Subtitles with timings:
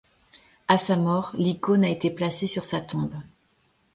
[0.67, 3.13] À sa mort l'icône a été placée sur sa tombe.